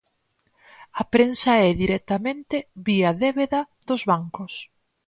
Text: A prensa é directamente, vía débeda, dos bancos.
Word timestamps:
A 1.01 1.03
prensa 1.13 1.51
é 1.67 1.71
directamente, 1.83 2.57
vía 2.87 3.11
débeda, 3.23 3.61
dos 3.87 4.01
bancos. 4.09 4.53